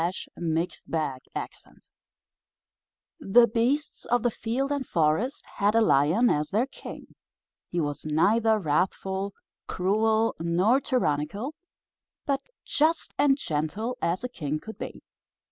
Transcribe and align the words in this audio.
The 0.01 0.31
Kingdom 0.35 0.57
of 0.95 1.19
the 1.31 1.31
Lion 1.35 1.79
THE 3.19 3.45
BEASTS 3.45 4.05
of 4.05 4.23
the 4.23 4.31
field 4.31 4.71
and 4.71 4.83
forest 4.83 5.45
had 5.57 5.75
a 5.75 5.81
Lion 5.81 6.27
as 6.31 6.49
their 6.49 6.65
king. 6.65 7.13
He 7.69 7.79
was 7.79 8.07
neither 8.07 8.57
wrathful, 8.57 9.35
cruel, 9.67 10.33
nor 10.39 10.81
tyrannical, 10.81 11.53
but 12.25 12.41
just 12.65 13.13
and 13.19 13.37
gentle 13.37 13.95
as 14.01 14.23
a 14.23 14.27
king 14.29 14.59
could 14.59 14.79
be. 14.79 15.03